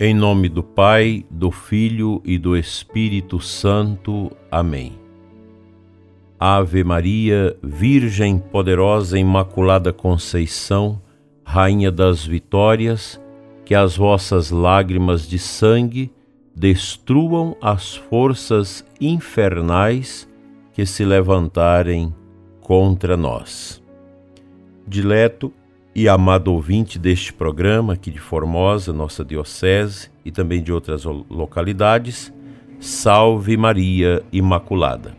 Em 0.00 0.14
nome 0.14 0.48
do 0.48 0.62
Pai, 0.62 1.24
do 1.28 1.50
Filho 1.50 2.22
e 2.24 2.38
do 2.38 2.56
Espírito 2.56 3.40
Santo. 3.40 4.30
Amém. 4.48 4.92
Ave 6.38 6.84
Maria, 6.84 7.56
Virgem 7.60 8.38
poderosa 8.38 9.18
Imaculada 9.18 9.92
Conceição, 9.92 11.02
Rainha 11.42 11.90
das 11.90 12.24
Vitórias, 12.24 13.20
que 13.64 13.74
as 13.74 13.96
vossas 13.96 14.52
lágrimas 14.52 15.28
de 15.28 15.36
sangue 15.36 16.12
destruam 16.54 17.56
as 17.60 17.96
forças 17.96 18.84
infernais 19.00 20.28
que 20.74 20.86
se 20.86 21.04
levantarem 21.04 22.14
contra 22.60 23.16
nós. 23.16 23.82
Dileto 24.86 25.52
e 25.94 26.08
amado 26.08 26.52
ouvinte 26.52 26.98
deste 26.98 27.32
programa 27.32 27.94
aqui 27.94 28.10
de 28.10 28.20
Formosa, 28.20 28.92
nossa 28.92 29.24
diocese 29.24 30.10
e 30.24 30.30
também 30.30 30.62
de 30.62 30.72
outras 30.72 31.04
localidades, 31.04 32.32
Salve 32.78 33.56
Maria 33.56 34.22
Imaculada. 34.32 35.16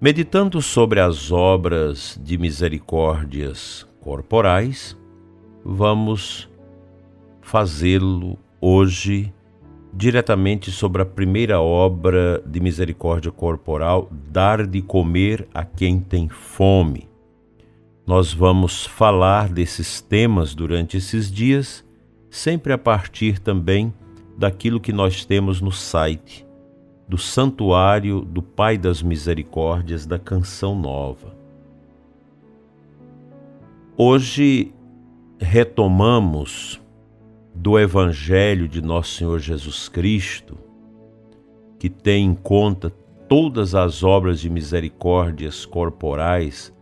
Meditando 0.00 0.60
sobre 0.60 1.00
as 1.00 1.32
obras 1.32 2.20
de 2.22 2.38
misericórdias 2.38 3.86
corporais, 4.00 4.96
vamos 5.64 6.48
fazê-lo 7.40 8.38
hoje 8.60 9.32
diretamente 9.92 10.70
sobre 10.70 11.02
a 11.02 11.06
primeira 11.06 11.60
obra 11.60 12.42
de 12.46 12.60
misericórdia 12.60 13.32
corporal, 13.32 14.08
dar 14.30 14.66
de 14.66 14.82
comer 14.82 15.48
a 15.52 15.64
quem 15.64 15.98
tem 15.98 16.28
fome. 16.28 17.08
Nós 18.08 18.32
vamos 18.32 18.86
falar 18.86 19.50
desses 19.50 20.00
temas 20.00 20.54
durante 20.54 20.96
esses 20.96 21.30
dias, 21.30 21.84
sempre 22.30 22.72
a 22.72 22.78
partir 22.78 23.38
também 23.38 23.92
daquilo 24.34 24.80
que 24.80 24.94
nós 24.94 25.26
temos 25.26 25.60
no 25.60 25.70
site 25.70 26.46
do 27.06 27.18
Santuário 27.18 28.22
do 28.22 28.40
Pai 28.40 28.78
das 28.78 29.02
Misericórdias 29.02 30.06
da 30.06 30.18
Canção 30.18 30.74
Nova. 30.74 31.36
Hoje 33.94 34.72
retomamos 35.38 36.80
do 37.54 37.78
Evangelho 37.78 38.66
de 38.66 38.80
Nosso 38.80 39.16
Senhor 39.16 39.38
Jesus 39.38 39.86
Cristo, 39.86 40.56
que 41.78 41.90
tem 41.90 42.24
em 42.24 42.34
conta 42.34 42.88
todas 43.28 43.74
as 43.74 44.02
obras 44.02 44.40
de 44.40 44.48
misericórdias 44.48 45.66
corporais 45.66 46.72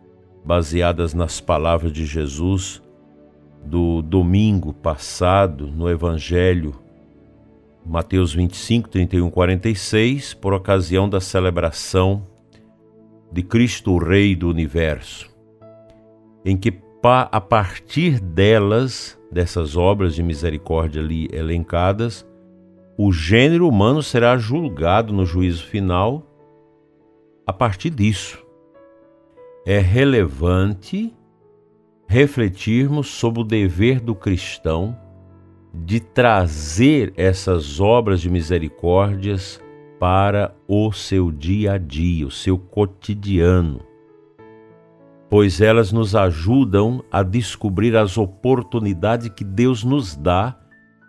baseadas 0.47 1.13
nas 1.13 1.41
palavras 1.41 1.91
de 1.91 2.05
Jesus 2.05 2.81
do 3.65 4.01
domingo 4.01 4.73
passado 4.73 5.67
no 5.67 5.89
Evangelho, 5.89 6.73
Mateus 7.85 8.33
25, 8.33 8.87
31, 8.87 9.29
46, 9.29 10.33
por 10.35 10.53
ocasião 10.53 11.09
da 11.09 11.19
celebração 11.19 12.25
de 13.29 13.43
Cristo, 13.43 13.91
o 13.91 13.97
Rei 13.97 14.37
do 14.37 14.49
Universo, 14.49 15.29
em 16.45 16.55
que 16.55 16.79
a 17.03 17.41
partir 17.41 18.19
delas, 18.19 19.19
dessas 19.31 19.75
obras 19.75 20.15
de 20.15 20.23
misericórdia 20.23 21.01
ali 21.01 21.27
elencadas, 21.31 22.25
o 22.97 23.11
gênero 23.11 23.67
humano 23.67 24.01
será 24.01 24.37
julgado 24.37 25.13
no 25.13 25.25
juízo 25.25 25.65
final 25.65 26.25
a 27.45 27.53
partir 27.53 27.89
disso 27.89 28.46
é 29.69 29.79
relevante 29.79 31.13
refletirmos 32.07 33.07
sobre 33.07 33.41
o 33.41 33.43
dever 33.43 33.99
do 33.99 34.15
cristão 34.15 34.97
de 35.73 35.99
trazer 35.99 37.13
essas 37.17 37.77
obras 37.77 38.21
de 38.21 38.29
misericórdias 38.29 39.61
para 39.99 40.55
o 40.69 40.93
seu 40.93 41.29
dia 41.33 41.73
a 41.73 41.77
dia, 41.77 42.25
o 42.25 42.31
seu 42.31 42.57
cotidiano, 42.57 43.81
pois 45.29 45.59
elas 45.59 45.91
nos 45.91 46.15
ajudam 46.15 47.03
a 47.11 47.21
descobrir 47.21 47.97
as 47.97 48.17
oportunidades 48.17 49.27
que 49.27 49.43
Deus 49.43 49.83
nos 49.83 50.15
dá 50.15 50.57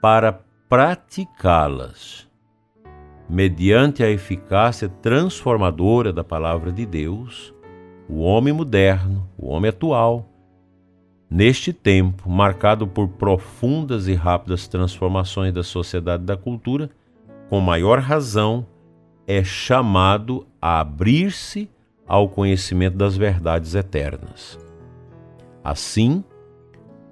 para 0.02 0.32
praticá-las, 0.68 2.28
mediante 3.30 4.02
a 4.02 4.10
eficácia 4.10 4.88
transformadora 4.88 6.12
da 6.12 6.24
palavra 6.24 6.72
de 6.72 6.84
Deus 6.84 7.56
o 8.08 8.20
homem 8.20 8.52
moderno, 8.52 9.28
o 9.36 9.48
homem 9.48 9.68
atual, 9.68 10.28
neste 11.30 11.72
tempo 11.72 12.28
marcado 12.30 12.86
por 12.86 13.08
profundas 13.08 14.08
e 14.08 14.14
rápidas 14.14 14.66
transformações 14.66 15.52
da 15.52 15.62
sociedade 15.62 16.22
e 16.22 16.26
da 16.26 16.36
cultura, 16.36 16.88
com 17.50 17.60
maior 17.60 17.98
razão, 17.98 18.66
é 19.26 19.44
chamado 19.44 20.46
a 20.60 20.80
abrir-se 20.80 21.68
ao 22.06 22.30
conhecimento 22.30 22.96
das 22.96 23.14
verdades 23.14 23.74
eternas. 23.74 24.58
Assim, 25.62 26.24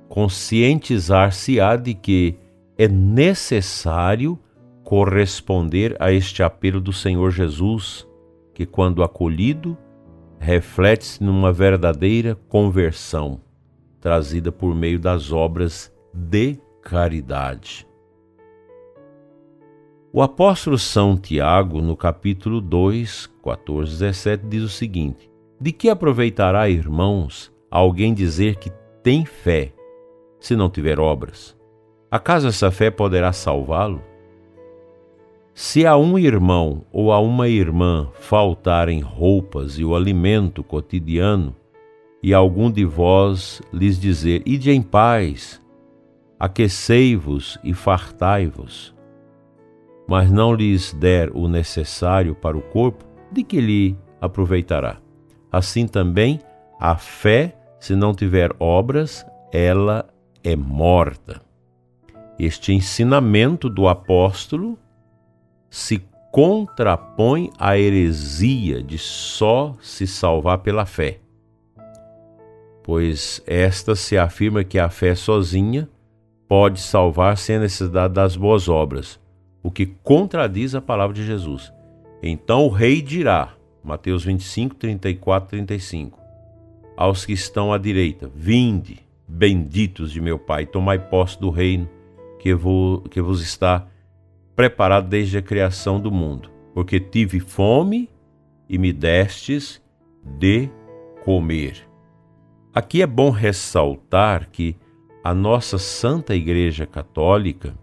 conscientizar-se-á 0.09 1.77
de 1.77 1.93
que 1.93 2.37
é 2.79 2.89
necessário 2.89 4.39
corresponder 4.83 5.95
a 5.99 6.11
este 6.11 6.43
apelo 6.43 6.81
do 6.81 6.93
Senhor 6.93 7.31
Jesus, 7.31 8.07
que, 8.55 8.65
quando 8.65 9.03
acolhido, 9.03 9.77
reflete-se 10.39 11.23
numa 11.23 11.53
verdadeira 11.53 12.35
conversão, 12.49 13.41
trazida 14.01 14.53
por 14.53 14.75
meio 14.75 14.99
das 14.99 15.33
obras 15.33 15.93
de 16.13 16.59
caridade. 16.83 17.87
O 20.13 20.23
apóstolo 20.23 20.79
São 20.79 21.17
Tiago, 21.17 21.83
no 21.83 21.97
capítulo 21.97 22.61
2, 22.61 23.31
14, 23.45 23.91
17, 23.91 24.47
diz 24.47 24.63
o 24.63 24.69
seguinte: 24.69 25.31
De 25.61 25.73
que 25.73 25.91
aproveitará, 25.91 26.71
irmãos, 26.71 27.53
alguém 27.71 28.15
dizer 28.15 28.57
que 28.57 28.71
tem 29.03 29.27
fé, 29.27 29.73
se 30.41 30.57
não 30.57 30.71
tiver 30.71 30.99
obras? 30.99 31.57
Acaso 32.11 32.49
essa 32.49 32.71
fé 32.71 32.91
poderá 32.91 33.33
salvá-lo? 33.33 34.01
Se 35.59 35.87
a 35.87 35.97
um 35.97 36.19
irmão 36.19 36.85
ou 36.93 37.11
a 37.11 37.19
uma 37.19 37.49
irmã 37.49 38.11
faltarem 38.13 39.01
roupas 39.01 39.79
e 39.79 39.85
o 39.87 39.97
alimento 39.97 40.63
cotidiano, 40.63 41.57
e 42.23 42.35
algum 42.35 42.71
de 42.71 42.85
vós 42.85 43.63
lhes 43.73 43.99
dizer: 43.99 44.43
Ide 44.45 44.71
em 44.71 44.83
paz, 44.83 45.59
aquecei-vos 46.39 47.59
e 47.65 47.73
fartai-vos, 47.73 48.95
mas 50.07 50.31
não 50.31 50.53
lhes 50.53 50.93
der 50.93 51.31
o 51.35 51.49
necessário 51.49 52.35
para 52.35 52.59
o 52.59 52.61
corpo, 52.61 53.07
de 53.33 53.43
que 53.43 53.59
lhe 53.59 53.97
aproveitará? 54.21 54.99
Assim 55.51 55.87
também, 55.87 56.39
a 56.79 56.99
fé, 56.99 57.57
se 57.81 57.97
não 57.97 58.13
tiver 58.13 58.55
obras, 58.61 59.25
ela 59.51 60.07
é 60.45 60.55
morta. 60.55 61.41
Este 62.39 62.75
ensinamento 62.75 63.71
do 63.71 63.89
apóstolo 63.89 64.79
se 65.77 66.03
contrapõe 66.33 67.53
à 67.59 67.79
heresia 67.79 68.83
de 68.83 68.97
só 68.97 69.77
se 69.79 70.07
salvar 70.07 70.61
pela 70.61 70.87
fé, 70.87 71.21
pois 72.83 73.43
esta 73.47 73.95
se 73.95 74.17
afirma 74.17 74.65
que 74.65 74.79
a 74.79 74.89
fé 74.89 75.15
sozinha 75.15 75.87
pode 76.49 76.81
salvar 76.81 77.37
sem 77.37 77.57
a 77.57 77.61
necessidade 77.61 78.15
das 78.15 78.37
boas 78.37 78.71
obras, 78.71 79.21
o 79.63 79.71
que 79.71 79.85
contradiz 80.03 80.75
a 80.75 80.81
palavra 80.81 81.15
de 81.15 81.27
Jesus. 81.27 81.71
Então 82.23 82.65
o 82.65 82.71
rei 82.71 83.03
dirá, 83.03 83.53
Mateus 83.85 84.25
25, 84.25 84.77
34, 84.77 85.51
35, 85.51 86.19
aos 86.97 87.27
que 87.27 87.35
estão 87.35 87.71
à 87.71 87.77
direita: 87.77 88.31
Vinde, 88.35 89.01
benditos 89.29 90.11
de 90.11 90.23
meu 90.23 90.39
Pai, 90.39 90.65
tomai 90.65 90.99
posse 90.99 91.39
do 91.39 91.51
reino 91.51 91.87
que 92.39 92.55
vos, 92.55 93.03
que 93.11 93.21
vos 93.21 93.43
está 93.43 93.87
preparado 94.57 95.09
desde 95.09 95.37
a 95.37 95.43
criação 95.43 96.01
do 96.01 96.11
mundo, 96.11 96.51
porque 96.73 96.99
tive 96.99 97.39
fome 97.39 98.09
e 98.67 98.79
me 98.79 98.91
destes 98.91 99.83
de 100.25 100.71
comer. 101.25 101.87
Aqui 102.75 103.03
é 103.03 103.07
bom 103.07 103.31
ressaltar 103.31 104.49
que 104.51 104.75
a 105.23 105.35
nossa 105.35 105.77
Santa 105.77 106.35
Igreja 106.35 106.87
Católica, 106.87 107.79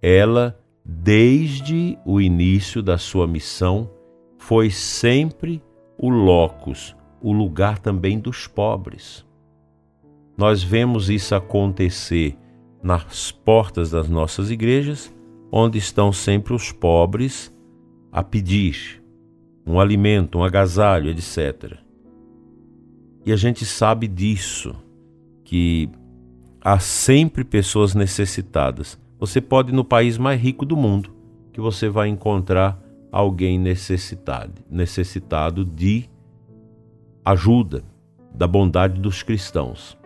ela, 0.00 0.58
desde 0.84 1.98
o 2.06 2.20
início 2.20 2.82
da 2.82 2.96
sua 2.96 3.26
missão, 3.26 3.90
foi 4.38 4.70
sempre 4.70 5.62
o 5.98 6.08
locus, 6.08 6.96
o 7.20 7.32
lugar 7.32 7.78
também 7.78 8.18
dos 8.18 8.46
pobres. 8.46 9.26
Nós 10.36 10.62
vemos 10.62 11.10
isso 11.10 11.34
acontecer 11.34 12.38
nas 12.82 13.30
portas 13.30 13.90
das 13.90 14.08
nossas 14.08 14.50
igrejas 14.50 15.12
onde 15.50 15.78
estão 15.78 16.12
sempre 16.12 16.54
os 16.54 16.72
pobres 16.72 17.52
a 18.12 18.22
pedir 18.22 19.02
um 19.66 19.78
alimento, 19.78 20.38
um 20.38 20.44
agasalho, 20.44 21.10
etc. 21.10 21.78
E 23.24 23.32
a 23.32 23.36
gente 23.36 23.64
sabe 23.64 24.08
disso, 24.08 24.74
que 25.44 25.88
há 26.60 26.78
sempre 26.78 27.44
pessoas 27.44 27.94
necessitadas, 27.94 28.98
Você 29.20 29.38
pode 29.38 29.70
ir 29.70 29.74
no 29.74 29.84
país 29.84 30.16
mais 30.16 30.40
rico 30.40 30.64
do 30.64 30.74
mundo, 30.74 31.10
que 31.52 31.60
você 31.60 31.90
vai 31.90 32.08
encontrar 32.08 32.82
alguém 33.12 33.58
necessitado, 33.58 34.62
necessitado 34.70 35.62
de 35.62 36.08
ajuda, 37.22 37.84
da 38.34 38.46
bondade 38.46 38.98
dos 38.98 39.22
cristãos. 39.22 39.98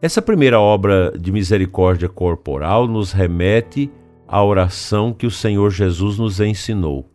Essa 0.00 0.22
primeira 0.22 0.58
obra 0.58 1.12
de 1.18 1.30
misericórdia 1.30 2.08
corporal 2.08 2.88
nos 2.88 3.12
remete 3.12 3.90
à 4.30 4.44
oração 4.44 5.12
que 5.12 5.26
o 5.26 5.30
Senhor 5.30 5.72
Jesus 5.72 6.16
nos 6.16 6.38
ensinou. 6.38 7.10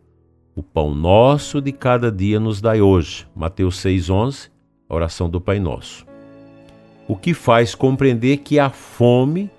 O 0.54 0.62
pão 0.62 0.94
nosso 0.94 1.62
de 1.62 1.72
cada 1.72 2.12
dia 2.12 2.38
nos 2.38 2.60
dai 2.60 2.82
hoje. 2.82 3.26
Mateus 3.34 3.76
6,11, 3.82 4.50
oração 4.86 5.30
do 5.30 5.40
Pai 5.40 5.58
Nosso. 5.58 6.04
O 7.08 7.16
que 7.16 7.32
faz 7.32 7.74
compreender 7.74 8.38
que 8.38 8.58
a 8.58 8.68
fome 8.68 9.50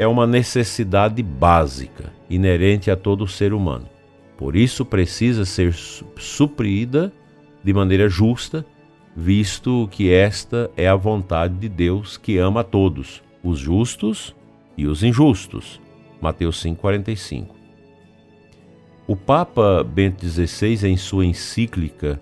é 0.00 0.06
uma 0.06 0.26
necessidade 0.26 1.22
básica, 1.22 2.12
inerente 2.28 2.90
a 2.90 2.96
todo 2.96 3.28
ser 3.28 3.52
humano. 3.52 3.88
Por 4.36 4.56
isso 4.56 4.84
precisa 4.84 5.44
ser 5.44 5.72
suprida 5.72 7.12
de 7.62 7.72
maneira 7.72 8.08
justa 8.08 8.66
visto 9.14 9.88
que 9.92 10.10
esta 10.10 10.68
é 10.76 10.88
a 10.88 10.96
vontade 10.96 11.54
de 11.54 11.68
Deus 11.68 12.16
que 12.16 12.36
ama 12.38 12.62
a 12.62 12.64
todos, 12.64 13.22
os 13.44 13.60
justos 13.60 14.34
e 14.76 14.86
os 14.86 15.04
injustos. 15.04 15.80
Mateus 16.20 16.62
5,45. 16.62 17.46
O 19.06 19.16
Papa 19.16 19.82
Bento 19.82 20.26
XVI, 20.26 20.86
em 20.88 20.96
sua 20.96 21.26
encíclica 21.26 22.20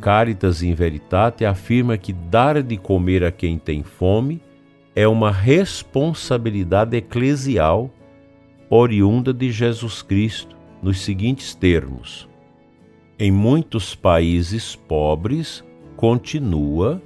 Caritas 0.00 0.62
in 0.62 0.72
Veritate, 0.74 1.44
afirma 1.44 1.98
que 1.98 2.12
dar 2.12 2.62
de 2.62 2.76
comer 2.76 3.24
a 3.24 3.32
quem 3.32 3.58
tem 3.58 3.82
fome 3.82 4.40
é 4.94 5.06
uma 5.06 5.30
responsabilidade 5.30 6.96
eclesial 6.96 7.90
oriunda 8.68 9.32
de 9.34 9.50
Jesus 9.50 10.00
Cristo, 10.00 10.56
nos 10.82 11.00
seguintes 11.00 11.54
termos: 11.54 12.28
Em 13.18 13.30
muitos 13.30 13.94
países 13.94 14.76
pobres, 14.76 15.64
continua 15.96 17.02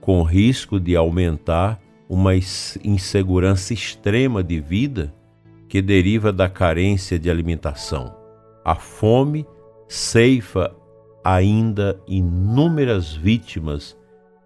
com 0.00 0.22
risco 0.22 0.78
de 0.78 0.96
aumentar 0.96 1.80
uma 2.08 2.32
insegurança 2.34 3.72
extrema 3.72 4.42
de 4.42 4.60
vida 4.60 5.14
que 5.74 5.82
deriva 5.82 6.32
da 6.32 6.48
carência 6.48 7.18
de 7.18 7.28
alimentação. 7.28 8.14
A 8.64 8.76
fome 8.76 9.44
ceifa 9.88 10.72
ainda 11.24 12.00
inúmeras 12.06 13.12
vítimas 13.12 13.98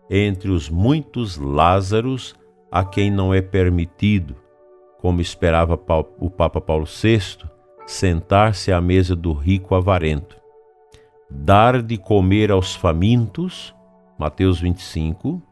entre 0.09 0.51
os 0.51 0.71
muitos 0.71 1.37
Lázaros 1.37 2.35
a 2.73 2.83
quem 2.83 3.11
não 3.11 3.35
é 3.35 3.43
permitido, 3.43 4.37
como 5.03 5.21
esperava 5.21 5.79
o 6.19 6.31
Papa 6.31 6.63
Paulo 6.63 6.87
VI, 6.87 7.47
sentar-se 7.87 8.73
à 8.73 8.81
mesa 8.81 9.15
do 9.15 9.35
rico 9.35 9.75
avarento. 9.75 10.35
Dar 11.31 11.83
de 11.83 11.99
comer 11.99 12.51
aos 12.51 12.75
famintos 12.75 13.75
Mateus 14.19 14.59
25, 14.59 15.43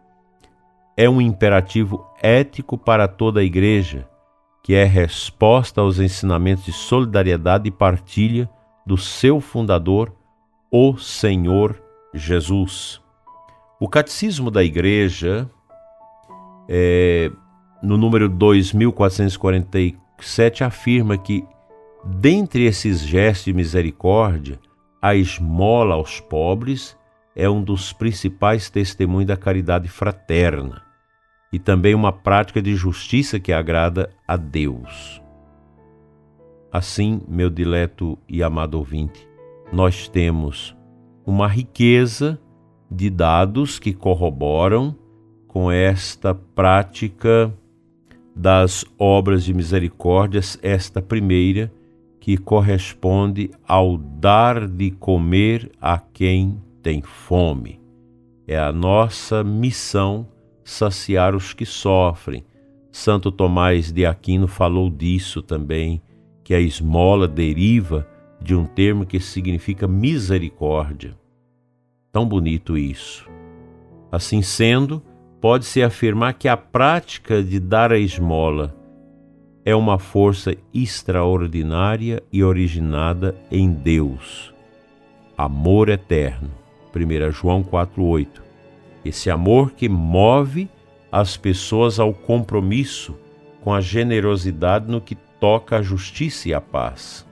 é 0.96 1.06
um 1.06 1.20
imperativo 1.20 2.02
ético 2.22 2.78
para 2.78 3.06
toda 3.06 3.40
a 3.40 3.44
Igreja, 3.44 4.08
que 4.66 4.74
é 4.74 4.82
resposta 4.82 5.80
aos 5.80 6.00
ensinamentos 6.00 6.64
de 6.64 6.72
solidariedade 6.72 7.68
e 7.68 7.70
partilha 7.70 8.50
do 8.84 8.98
seu 8.98 9.40
fundador, 9.40 10.12
o 10.72 10.98
Senhor 10.98 11.80
Jesus. 12.12 13.00
O 13.78 13.88
Catecismo 13.88 14.50
da 14.50 14.64
Igreja, 14.64 15.48
é, 16.68 17.30
no 17.80 17.96
número 17.96 18.28
2447, 18.28 20.64
afirma 20.64 21.16
que, 21.16 21.44
dentre 22.04 22.64
esses 22.64 23.02
gestos 23.02 23.44
de 23.44 23.52
misericórdia, 23.52 24.58
a 25.00 25.14
esmola 25.14 25.94
aos 25.94 26.18
pobres 26.18 26.98
é 27.36 27.48
um 27.48 27.62
dos 27.62 27.92
principais 27.92 28.68
testemunhos 28.68 29.28
da 29.28 29.36
caridade 29.36 29.86
fraterna 29.86 30.85
e 31.52 31.58
também 31.58 31.94
uma 31.94 32.12
prática 32.12 32.60
de 32.60 32.74
justiça 32.74 33.38
que 33.38 33.52
agrada 33.52 34.10
a 34.26 34.36
Deus. 34.36 35.22
Assim, 36.72 37.20
meu 37.28 37.48
dileto 37.48 38.18
e 38.28 38.42
amado 38.42 38.74
ouvinte, 38.74 39.26
nós 39.72 40.08
temos 40.08 40.76
uma 41.24 41.48
riqueza 41.48 42.38
de 42.90 43.10
dados 43.10 43.78
que 43.78 43.92
corroboram 43.92 44.96
com 45.48 45.70
esta 45.70 46.34
prática 46.34 47.52
das 48.34 48.84
obras 48.98 49.44
de 49.44 49.54
misericórdias, 49.54 50.58
esta 50.62 51.00
primeira 51.00 51.72
que 52.20 52.36
corresponde 52.36 53.50
ao 53.66 53.96
dar 53.96 54.68
de 54.68 54.90
comer 54.90 55.70
a 55.80 55.98
quem 55.98 56.60
tem 56.82 57.00
fome. 57.00 57.80
É 58.46 58.58
a 58.58 58.72
nossa 58.72 59.42
missão 59.42 60.28
saciar 60.66 61.34
os 61.34 61.54
que 61.54 61.64
sofrem. 61.64 62.44
Santo 62.90 63.30
Tomás 63.30 63.92
de 63.92 64.04
Aquino 64.04 64.48
falou 64.48 64.90
disso 64.90 65.40
também, 65.40 66.02
que 66.42 66.52
a 66.52 66.60
esmola 66.60 67.28
deriva 67.28 68.06
de 68.40 68.54
um 68.54 68.66
termo 68.66 69.06
que 69.06 69.20
significa 69.20 69.86
misericórdia. 69.86 71.16
Tão 72.10 72.26
bonito 72.26 72.76
isso. 72.76 73.28
Assim 74.10 74.42
sendo, 74.42 75.02
pode-se 75.40 75.82
afirmar 75.82 76.34
que 76.34 76.48
a 76.48 76.56
prática 76.56 77.42
de 77.42 77.60
dar 77.60 77.92
a 77.92 77.98
esmola 77.98 78.74
é 79.64 79.74
uma 79.74 79.98
força 79.98 80.56
extraordinária 80.72 82.22
e 82.32 82.42
originada 82.42 83.36
em 83.50 83.70
Deus. 83.70 84.52
Amor 85.36 85.88
eterno. 85.88 86.50
1 86.94 87.30
João 87.30 87.62
4,8. 87.62 88.45
Esse 89.06 89.30
amor 89.30 89.70
que 89.70 89.88
move 89.88 90.68
as 91.12 91.36
pessoas 91.36 92.00
ao 92.00 92.12
compromisso 92.12 93.16
com 93.62 93.72
a 93.72 93.80
generosidade 93.80 94.90
no 94.90 95.00
que 95.00 95.14
toca 95.14 95.76
à 95.76 95.82
justiça 95.82 96.48
e 96.48 96.54
à 96.54 96.60
paz. 96.60 97.24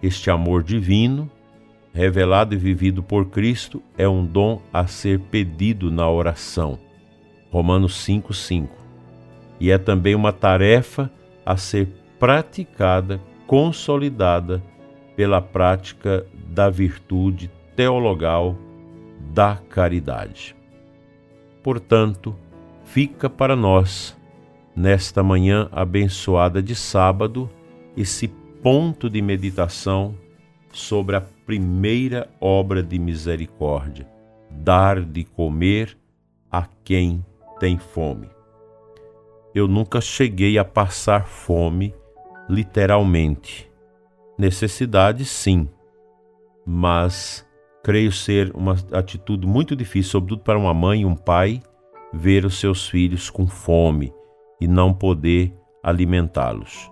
Este 0.00 0.30
amor 0.30 0.62
divino, 0.62 1.28
revelado 1.92 2.54
e 2.54 2.56
vivido 2.56 3.02
por 3.02 3.26
Cristo, 3.26 3.82
é 3.98 4.08
um 4.08 4.24
dom 4.24 4.62
a 4.72 4.86
ser 4.86 5.18
pedido 5.18 5.90
na 5.90 6.08
oração. 6.08 6.78
Romanos 7.50 8.06
5,5. 8.06 8.68
E 9.58 9.72
é 9.72 9.78
também 9.78 10.14
uma 10.14 10.32
tarefa 10.32 11.10
a 11.44 11.56
ser 11.56 11.88
praticada, 12.20 13.20
consolidada 13.48 14.62
pela 15.16 15.42
prática 15.42 16.24
da 16.46 16.70
virtude 16.70 17.50
teologal 17.74 18.56
da 19.32 19.56
caridade. 19.56 20.54
Portanto, 21.64 22.36
fica 22.84 23.30
para 23.30 23.56
nós, 23.56 24.14
nesta 24.76 25.22
manhã 25.22 25.66
abençoada 25.72 26.62
de 26.62 26.74
sábado, 26.74 27.48
esse 27.96 28.28
ponto 28.62 29.08
de 29.08 29.22
meditação 29.22 30.14
sobre 30.70 31.16
a 31.16 31.22
primeira 31.22 32.28
obra 32.38 32.82
de 32.82 32.98
misericórdia, 32.98 34.06
dar 34.50 35.00
de 35.00 35.24
comer 35.24 35.96
a 36.52 36.68
quem 36.84 37.24
tem 37.58 37.78
fome. 37.78 38.28
Eu 39.54 39.66
nunca 39.66 40.02
cheguei 40.02 40.58
a 40.58 40.64
passar 40.66 41.26
fome, 41.26 41.94
literalmente. 42.46 43.72
Necessidade, 44.36 45.24
sim, 45.24 45.66
mas 46.66 47.43
creio 47.84 48.10
ser 48.10 48.50
uma 48.56 48.76
atitude 48.92 49.46
muito 49.46 49.76
difícil, 49.76 50.12
sobretudo 50.12 50.42
para 50.42 50.58
uma 50.58 50.72
mãe 50.72 51.02
e 51.02 51.04
um 51.04 51.14
pai, 51.14 51.62
ver 52.14 52.46
os 52.46 52.58
seus 52.58 52.88
filhos 52.88 53.28
com 53.28 53.46
fome 53.46 54.10
e 54.58 54.66
não 54.66 54.94
poder 54.94 55.54
alimentá-los. 55.82 56.90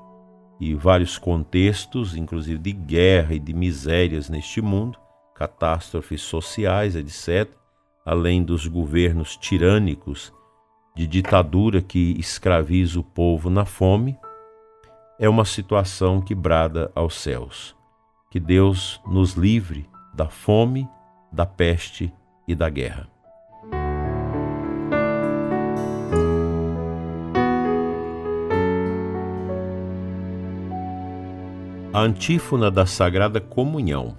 E 0.60 0.74
vários 0.74 1.16
contextos, 1.16 2.14
inclusive 2.14 2.58
de 2.58 2.72
guerra 2.72 3.34
e 3.34 3.38
de 3.38 3.54
misérias 3.54 4.28
neste 4.28 4.60
mundo, 4.60 4.98
catástrofes 5.34 6.20
sociais, 6.20 6.94
etc., 6.94 7.50
além 8.04 8.44
dos 8.44 8.66
governos 8.66 9.34
tirânicos 9.36 10.30
de 10.94 11.06
ditadura 11.06 11.80
que 11.80 12.14
escraviza 12.18 13.00
o 13.00 13.02
povo 13.02 13.48
na 13.48 13.64
fome, 13.64 14.18
é 15.18 15.26
uma 15.26 15.46
situação 15.46 16.20
que 16.20 16.34
brada 16.34 16.92
aos 16.94 17.14
céus. 17.14 17.74
Que 18.30 18.38
Deus 18.38 19.00
nos 19.06 19.34
livre 19.34 19.90
da 20.12 20.28
fome, 20.28 20.88
da 21.32 21.46
peste 21.46 22.12
e 22.46 22.54
da 22.54 22.68
guerra. 22.68 23.08
A 31.94 32.00
antífona 32.00 32.70
da 32.70 32.86
Sagrada 32.86 33.38
Comunhão, 33.40 34.16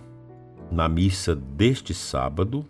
na 0.72 0.88
missa 0.88 1.36
deste 1.36 1.94
sábado, 1.94 2.64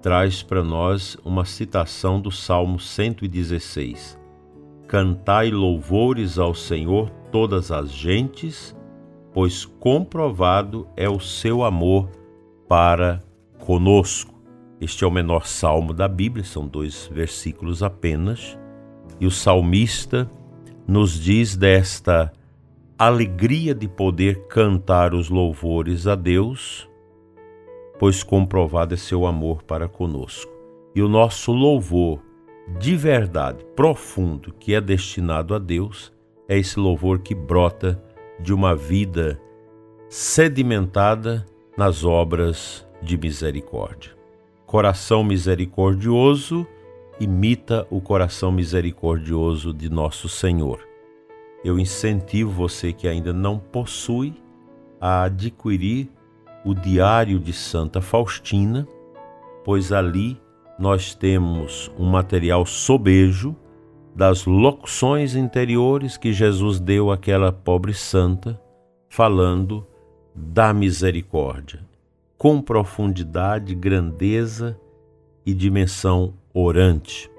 traz 0.00 0.42
para 0.42 0.64
nós 0.64 1.16
uma 1.24 1.44
citação 1.44 2.20
do 2.20 2.30
Salmo 2.30 2.78
116. 2.78 4.18
Cantai 4.88 5.50
louvores 5.50 6.38
ao 6.38 6.54
Senhor 6.54 7.10
todas 7.30 7.70
as 7.70 7.90
gentes, 7.90 8.74
pois 9.32 9.64
comprovado 9.64 10.86
é 10.96 11.08
o 11.08 11.18
seu 11.18 11.64
amor 11.64 12.08
para 12.68 13.22
conosco. 13.58 14.34
Este 14.80 15.04
é 15.04 15.06
o 15.06 15.10
menor 15.10 15.46
salmo 15.46 15.94
da 15.94 16.08
Bíblia, 16.08 16.44
são 16.44 16.66
dois 16.66 17.08
versículos 17.12 17.82
apenas, 17.82 18.58
e 19.20 19.26
o 19.26 19.30
salmista 19.30 20.30
nos 20.86 21.18
diz 21.18 21.56
desta 21.56 22.32
alegria 22.98 23.74
de 23.74 23.88
poder 23.88 24.46
cantar 24.48 25.14
os 25.14 25.28
louvores 25.28 26.06
a 26.06 26.14
Deus, 26.14 26.88
pois 27.98 28.22
comprovado 28.22 28.94
é 28.94 28.96
seu 28.96 29.26
amor 29.26 29.62
para 29.62 29.88
conosco. 29.88 30.52
E 30.94 31.00
o 31.00 31.08
nosso 31.08 31.52
louvor 31.52 32.20
de 32.78 32.96
verdade, 32.96 33.64
profundo, 33.76 34.52
que 34.52 34.74
é 34.74 34.80
destinado 34.80 35.54
a 35.54 35.58
Deus, 35.58 36.12
é 36.48 36.58
esse 36.58 36.78
louvor 36.78 37.20
que 37.20 37.34
brota 37.34 38.02
de 38.40 38.52
uma 38.52 38.74
vida 38.74 39.40
sedimentada 40.08 41.46
nas 41.76 42.04
obras 42.04 42.86
de 43.00 43.16
misericórdia. 43.16 44.12
Coração 44.66 45.24
misericordioso 45.24 46.66
imita 47.20 47.86
o 47.90 48.00
coração 48.00 48.50
misericordioso 48.50 49.72
de 49.72 49.88
nosso 49.90 50.28
Senhor. 50.28 50.80
Eu 51.64 51.78
incentivo 51.78 52.50
você 52.50 52.92
que 52.92 53.06
ainda 53.06 53.32
não 53.32 53.58
possui 53.58 54.34
a 55.00 55.22
adquirir 55.24 56.10
o 56.64 56.74
Diário 56.74 57.38
de 57.38 57.52
Santa 57.52 58.00
Faustina, 58.00 58.86
pois 59.64 59.92
ali 59.92 60.40
nós 60.78 61.14
temos 61.14 61.90
um 61.98 62.06
material 62.06 62.66
sobejo 62.66 63.54
das 64.14 64.44
locuções 64.44 65.34
interiores 65.34 66.16
que 66.16 66.32
Jesus 66.32 66.78
deu 66.78 67.10
àquela 67.10 67.50
pobre 67.50 67.94
santa, 67.94 68.60
falando 69.08 69.86
da 70.34 70.72
misericórdia, 70.72 71.80
com 72.36 72.60
profundidade, 72.60 73.74
grandeza 73.74 74.78
e 75.44 75.54
dimensão 75.54 76.34
orante. 76.52 77.30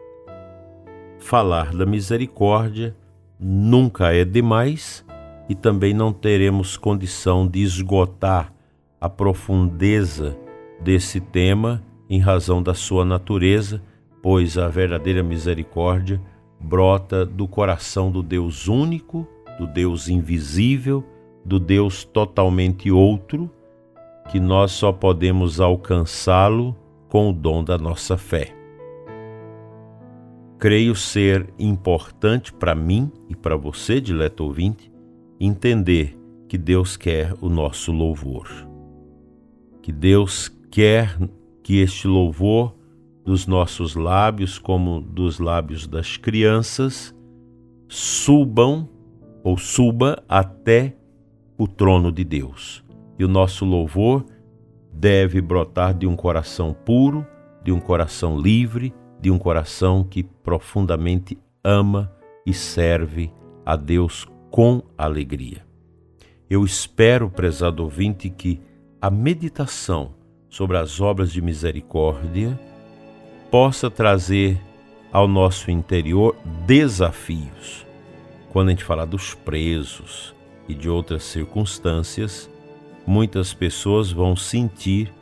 Falar 1.19 1.73
da 1.73 1.85
misericórdia 1.85 2.95
nunca 3.39 4.13
é 4.13 4.25
demais 4.25 5.05
e 5.47 5.55
também 5.55 5.93
não 5.93 6.11
teremos 6.11 6.77
condição 6.77 7.47
de 7.47 7.61
esgotar 7.61 8.53
a 8.99 9.09
profundeza 9.09 10.37
desse 10.81 11.19
tema 11.19 11.83
em 12.09 12.19
razão 12.19 12.61
da 12.61 12.73
sua 12.73 13.05
natureza, 13.05 13.81
pois 14.21 14.57
a 14.57 14.67
verdadeira 14.67 15.23
misericórdia 15.23 16.21
brota 16.63 17.25
do 17.25 17.47
coração 17.47 18.09
do 18.09 18.23
Deus 18.23 18.67
único, 18.67 19.27
do 19.59 19.67
Deus 19.67 20.07
invisível, 20.07 21.03
do 21.43 21.59
Deus 21.59 22.05
totalmente 22.05 22.89
outro, 22.89 23.51
que 24.29 24.39
nós 24.39 24.71
só 24.71 24.91
podemos 24.91 25.59
alcançá-lo 25.59 26.75
com 27.09 27.29
o 27.29 27.33
dom 27.33 27.63
da 27.63 27.77
nossa 27.77 28.17
fé. 28.17 28.55
Creio 30.57 30.95
ser 30.95 31.53
importante 31.59 32.53
para 32.53 32.73
mim 32.73 33.11
e 33.27 33.35
para 33.35 33.57
você, 33.57 33.99
dileto 33.99 34.45
ouvinte, 34.45 34.89
entender 35.37 36.17
que 36.47 36.57
Deus 36.57 36.95
quer 36.95 37.33
o 37.41 37.49
nosso 37.49 37.91
louvor. 37.91 38.47
Que 39.81 39.91
Deus 39.91 40.47
quer 40.71 41.17
que 41.61 41.79
este 41.79 42.07
louvor 42.07 42.73
dos 43.23 43.47
nossos 43.47 43.95
lábios, 43.95 44.59
como 44.59 44.99
dos 44.99 45.39
lábios 45.39 45.87
das 45.87 46.17
crianças, 46.17 47.15
subam 47.87 48.89
ou 49.43 49.57
suba 49.57 50.23
até 50.27 50.95
o 51.57 51.67
trono 51.67 52.11
de 52.11 52.23
Deus. 52.23 52.83
E 53.17 53.23
o 53.23 53.27
nosso 53.27 53.65
louvor 53.65 54.25
deve 54.91 55.41
brotar 55.41 55.93
de 55.93 56.05
um 56.05 56.15
coração 56.15 56.73
puro, 56.73 57.25
de 57.63 57.71
um 57.71 57.79
coração 57.79 58.39
livre, 58.39 58.93
de 59.19 59.31
um 59.31 59.39
coração 59.39 60.03
que 60.03 60.23
profundamente 60.23 61.37
ama 61.63 62.11
e 62.45 62.53
serve 62.53 63.31
a 63.65 63.75
Deus 63.75 64.27
com 64.51 64.83
alegria. 64.97 65.65
Eu 66.49 66.65
espero, 66.65 67.29
prezado 67.29 67.83
ouvinte, 67.83 68.29
que 68.29 68.59
a 69.01 69.09
meditação 69.09 70.13
sobre 70.49 70.77
as 70.77 70.99
obras 71.01 71.31
de 71.31 71.41
misericórdia 71.41 72.59
possa 73.53 73.87
trazer 73.87 74.59
ao 75.11 75.27
nosso 75.27 75.69
interior 75.69 76.35
desafios. 76.65 77.85
Quando 78.51 78.69
a 78.69 78.71
gente 78.71 78.83
fala 78.83 79.05
dos 79.05 79.35
presos 79.35 80.33
e 80.67 80.73
de 80.73 80.89
outras 80.89 81.23
circunstâncias, 81.23 82.49
muitas 83.05 83.53
pessoas 83.53 84.11
vão 84.11 84.35
sentir 84.35 85.13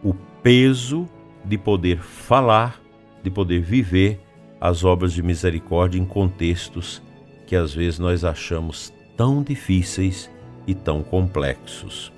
o 0.00 0.14
peso 0.14 1.08
de 1.44 1.58
poder 1.58 1.98
falar, 1.98 2.80
de 3.20 3.28
poder 3.32 3.60
viver 3.60 4.20
as 4.60 4.84
obras 4.84 5.12
de 5.12 5.20
misericórdia 5.20 5.98
em 5.98 6.04
contextos 6.04 7.02
que 7.48 7.56
às 7.56 7.74
vezes 7.74 7.98
nós 7.98 8.24
achamos 8.24 8.92
tão 9.16 9.42
difíceis 9.42 10.30
e 10.68 10.72
tão 10.72 11.02
complexos. 11.02 12.12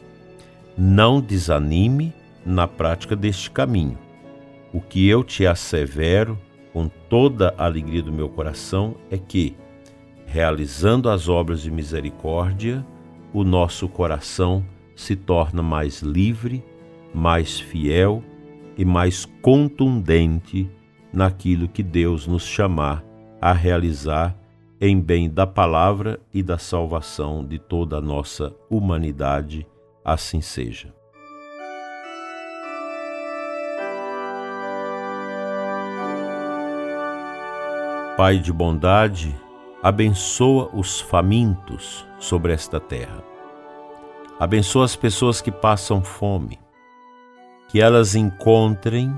Não 0.76 1.22
desanime 1.22 2.12
na 2.44 2.68
prática 2.68 3.16
deste 3.16 3.50
caminho. 3.50 4.03
O 4.74 4.80
que 4.80 5.08
eu 5.08 5.22
te 5.22 5.46
assevero 5.46 6.36
com 6.72 6.88
toda 6.88 7.54
a 7.56 7.64
alegria 7.64 8.02
do 8.02 8.12
meu 8.12 8.28
coração 8.28 8.96
é 9.08 9.16
que, 9.16 9.56
realizando 10.26 11.08
as 11.08 11.28
obras 11.28 11.62
de 11.62 11.70
misericórdia, 11.70 12.84
o 13.32 13.44
nosso 13.44 13.86
coração 13.86 14.64
se 14.96 15.14
torna 15.14 15.62
mais 15.62 16.02
livre, 16.02 16.64
mais 17.14 17.60
fiel 17.60 18.20
e 18.76 18.84
mais 18.84 19.24
contundente 19.40 20.68
naquilo 21.12 21.68
que 21.68 21.84
Deus 21.84 22.26
nos 22.26 22.44
chamar 22.44 23.04
a 23.40 23.52
realizar 23.52 24.36
em 24.80 25.00
bem 25.00 25.30
da 25.30 25.46
palavra 25.46 26.18
e 26.32 26.42
da 26.42 26.58
salvação 26.58 27.46
de 27.46 27.60
toda 27.60 27.98
a 27.98 28.00
nossa 28.00 28.52
humanidade. 28.68 29.64
Assim 30.04 30.40
seja. 30.40 30.92
Pai 38.16 38.38
de 38.38 38.52
bondade, 38.52 39.34
abençoa 39.82 40.70
os 40.72 41.00
famintos 41.00 42.06
sobre 42.16 42.52
esta 42.52 42.78
terra. 42.78 43.24
Abençoa 44.38 44.84
as 44.84 44.94
pessoas 44.94 45.40
que 45.40 45.50
passam 45.50 46.00
fome, 46.00 46.60
que 47.68 47.80
elas 47.80 48.14
encontrem 48.14 49.12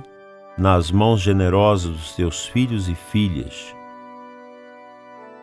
nas 0.57 0.91
mãos 0.91 1.21
generosas 1.21 1.91
dos 1.91 2.17
teus 2.17 2.47
filhos 2.47 2.89
e 2.89 2.95
filhas, 2.95 3.77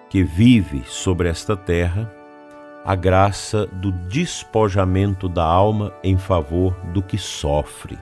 que 0.09 0.23
vive 0.23 0.83
sobre 0.87 1.29
esta 1.29 1.55
terra, 1.55 2.11
a 2.83 2.95
graça 2.95 3.67
do 3.67 3.91
despojamento 3.91 5.29
da 5.29 5.45
alma 5.45 5.93
em 6.03 6.17
favor 6.17 6.73
do 6.91 7.03
que 7.03 7.19
sofre. 7.19 7.99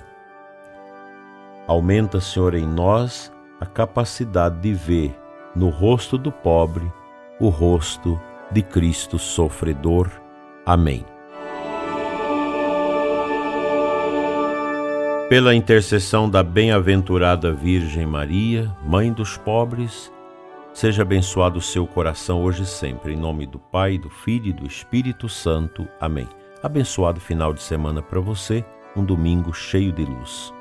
Aumenta, 1.68 2.22
Senhor, 2.22 2.56
em 2.56 2.66
nós 2.66 3.30
a 3.60 3.66
capacidade 3.66 4.58
de 4.62 4.74
ver 4.74 5.21
no 5.56 5.70
rosto 5.70 6.18
do 6.18 6.32
pobre 6.32 6.92
o 7.40 7.50
rosto 7.50 8.20
de 8.52 8.62
Cristo 8.62 9.18
sofredor. 9.18 10.10
Amém. 10.66 11.04
Pela 15.28 15.56
intercessão 15.56 16.30
da 16.30 16.44
bem-aventurada 16.44 17.52
Virgem 17.52 18.06
Maria, 18.06 18.70
Mãe 18.86 19.12
dos 19.12 19.38
pobres, 19.38 20.12
seja 20.74 21.02
abençoado 21.02 21.58
o 21.58 21.62
seu 21.62 21.88
coração 21.88 22.44
hoje 22.44 22.64
e 22.64 22.66
sempre, 22.66 23.14
em 23.14 23.18
nome 23.18 23.48
do 23.48 23.58
Pai, 23.58 23.98
do 23.98 24.10
Filho 24.10 24.48
e 24.48 24.54
do 24.54 24.68
Espírito 24.68 25.28
Santo. 25.28 25.88
Amém. 26.00 26.28
Abençoado 26.62 27.20
final 27.20 27.54
de 27.54 27.64
semana 27.64 28.04
para 28.04 28.20
você, 28.20 28.64
um 28.96 29.04
domingo 29.04 29.54
cheio 29.54 29.92
de 29.92 30.04
luz. 30.04 30.54